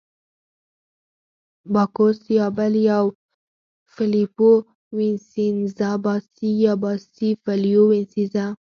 باکوس 1.73 2.19
یا 2.37 2.45
بل 2.57 2.73
یو، 2.89 3.05
فلیپو 3.93 4.51
وینسینزا، 4.95 5.89
باسي 6.03 6.49
یا 6.65 6.73
باسي 6.83 7.29
فلیپو 7.43 7.83
وینسینزا. 7.89 8.45